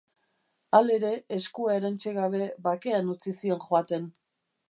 Halere, 0.77 1.11
eskua 1.37 1.75
erantsi 1.81 2.15
gabe, 2.17 2.41
bakean 2.71 3.13
utzi 3.17 3.35
zion 3.43 3.63
joaten. 3.67 4.09